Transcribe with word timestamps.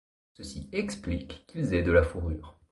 Ceci 0.33 0.67
explique 0.71 1.45
qu'ils 1.45 1.75
aient 1.75 1.83
de 1.83 1.91
la 1.91 2.01
fourrure. 2.01 2.57